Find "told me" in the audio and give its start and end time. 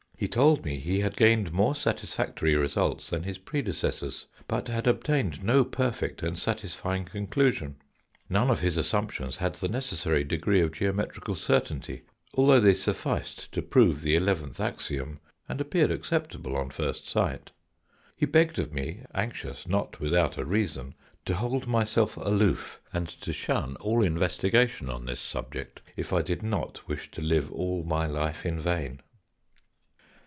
0.27-0.77